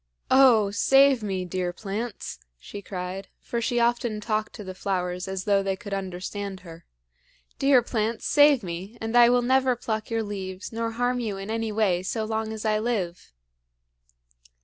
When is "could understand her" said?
5.75-6.85